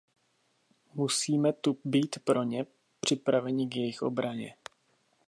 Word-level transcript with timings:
Musíme 0.93 1.53
tu 1.53 1.77
být 1.85 2.19
pro 2.23 2.43
ně, 2.43 2.65
připraveni 2.99 3.67
k 3.67 3.75
jejich 3.75 4.01
obraně. 4.01 4.55